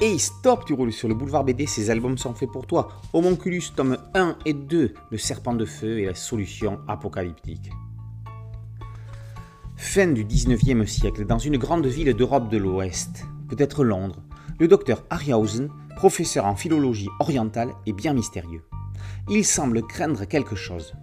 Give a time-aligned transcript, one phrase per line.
[0.00, 2.86] Hey stop, tu roules sur le boulevard BD, ces albums sont faits pour toi.
[3.12, 7.72] Homonculus, tome 1 et 2, le serpent de feu et la solution apocalyptique.
[9.76, 14.22] Fin du 19e siècle, dans une grande ville d'Europe de l'Ouest, peut-être Londres,
[14.60, 18.62] le docteur Harryhausen, professeur en philologie orientale, est bien mystérieux.
[19.28, 20.94] Il semble craindre quelque chose.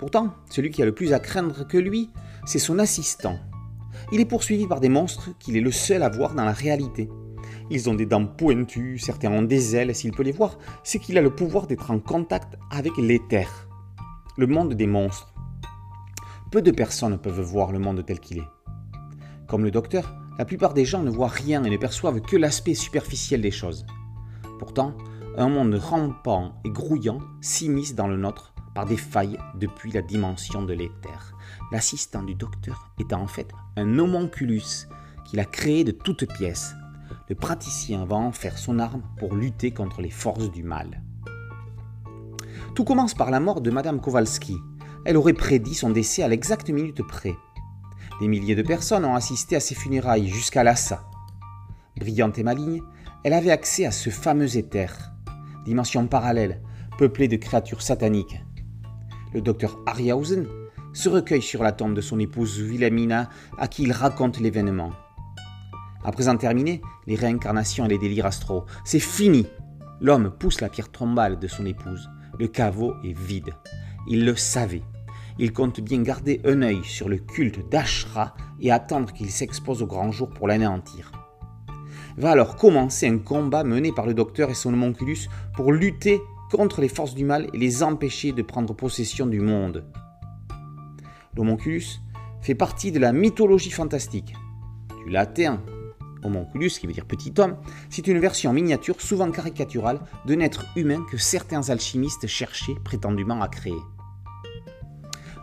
[0.00, 2.10] Pourtant, celui qui a le plus à craindre que lui,
[2.46, 3.38] c'est son assistant.
[4.10, 7.08] Il est poursuivi par des monstres qu'il est le seul à voir dans la réalité.
[7.70, 11.18] Ils ont des dents pointues, certains ont des ailes, s'il peut les voir, c'est qu'il
[11.18, 13.68] a le pouvoir d'être en contact avec l'éther.
[14.36, 15.34] Le monde des monstres.
[16.50, 18.48] Peu de personnes peuvent voir le monde tel qu'il est.
[19.46, 22.74] Comme le docteur, la plupart des gens ne voient rien et ne perçoivent que l'aspect
[22.74, 23.84] superficiel des choses.
[24.58, 24.96] Pourtant,
[25.36, 30.62] un monde rampant et grouillant s'immisce dans le nôtre par des failles depuis la dimension
[30.62, 31.34] de l'éther.
[31.70, 34.86] L'assistant du docteur est en fait un homonculus
[35.26, 36.74] qu'il a créé de toutes pièces
[37.28, 41.02] le praticien va en faire son arme pour lutter contre les forces du mal.
[42.74, 44.56] Tout commence par la mort de Madame Kowalski.
[45.04, 47.34] Elle aurait prédit son décès à l'exacte minute près.
[48.20, 51.04] Des milliers de personnes ont assisté à ses funérailles jusqu'à Lhasa.
[51.98, 52.82] Brillante et maligne,
[53.24, 55.12] elle avait accès à ce fameux éther,
[55.64, 56.62] dimension parallèle,
[56.98, 58.40] peuplée de créatures sataniques.
[59.34, 60.46] Le docteur Harryhausen
[60.94, 64.92] se recueille sur la tombe de son épouse Wilhelmina à qui il raconte l'événement.
[66.04, 69.46] À présent terminé, les réincarnations et les délires astraux, c'est fini.
[70.00, 72.08] L'homme pousse la pierre tombale de son épouse.
[72.38, 73.54] Le caveau est vide.
[74.08, 74.84] Il le savait.
[75.40, 79.86] Il compte bien garder un œil sur le culte d'Ashra et attendre qu'il s'expose au
[79.86, 81.12] grand jour pour l'anéantir.
[82.16, 86.80] Va alors commencer un combat mené par le docteur et son homonculus pour lutter contre
[86.80, 89.84] les forces du mal et les empêcher de prendre possession du monde.
[91.36, 92.00] L'homonculus
[92.40, 94.34] fait partie de la mythologie fantastique,
[95.04, 95.60] du latin
[96.22, 97.56] homonculus, qui veut dire petit homme,
[97.90, 103.48] c'est une version miniature souvent caricaturale d'un être humain que certains alchimistes cherchaient prétendument à
[103.48, 103.80] créer.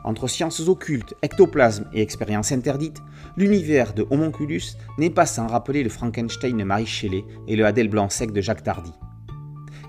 [0.06, 3.02] Entre sciences occultes, ectoplasme et expériences interdites,
[3.38, 4.62] l'univers de Homonculus
[5.00, 8.40] n'est pas sans rappeler le Frankenstein de Marie Shelley et le Adèle blanc sec de
[8.40, 8.94] Jacques Tardy.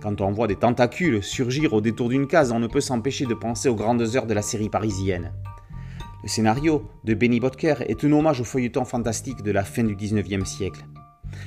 [0.00, 3.34] Quand on voit des tentacules surgir au détour d'une case, on ne peut s'empêcher de
[3.34, 5.32] penser aux grandes heures de la série parisienne.
[6.26, 9.94] Le scénario de Benny Bodker est un hommage au feuilleton fantastique de la fin du
[9.94, 10.84] XIXe siècle.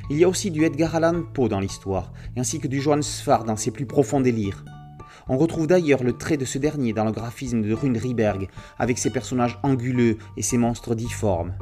[0.09, 3.43] Il y a aussi du Edgar Allan Poe dans l'histoire, ainsi que du Johann Sfar
[3.43, 4.63] dans ses plus profonds délires.
[5.27, 8.47] On retrouve d'ailleurs le trait de ce dernier dans le graphisme de Rune Riberg,
[8.77, 11.55] avec ses personnages anguleux et ses monstres difformes.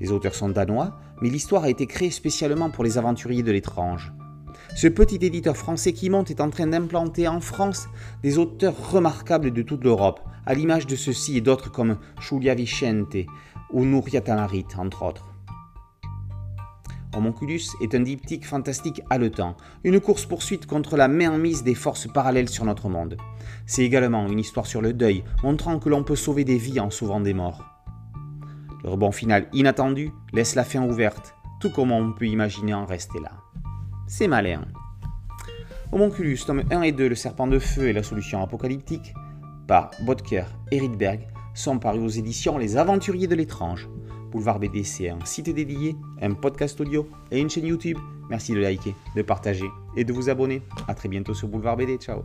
[0.00, 4.14] Les auteurs sont danois, mais l'histoire a été créée spécialement pour les aventuriers de l'étrange.
[4.74, 7.90] Ce petit éditeur français qui monte est en train d'implanter en France
[8.22, 13.16] des auteurs remarquables de toute l'Europe, à l'image de ceux-ci et d'autres comme Julia Vicente
[13.70, 15.26] ou Nouria Tamarit, entre autres.
[17.16, 22.64] Homonculus est un diptyque fantastique haletant, une course-poursuite contre la mainmise des forces parallèles sur
[22.64, 23.16] notre monde.
[23.64, 26.90] C'est également une histoire sur le deuil, montrant que l'on peut sauver des vies en
[26.90, 27.64] sauvant des morts.
[28.84, 33.18] Le rebond final inattendu laisse la fin ouverte, tout comme on peut imaginer en rester
[33.18, 33.32] là.
[34.06, 34.62] C'est malin.
[35.92, 39.14] Homonculus, tome 1 et 2, Le serpent de feu et la solution apocalyptique,
[39.66, 43.88] par Bodker et Rydberg, sont parus aux éditions Les Aventuriers de l'étrange.
[44.30, 47.98] Boulevard BD, c'est un site dédié, un podcast audio et une chaîne YouTube.
[48.28, 50.62] Merci de liker, de partager et de vous abonner.
[50.88, 51.96] A très bientôt sur Boulevard BD.
[51.96, 52.22] Ciao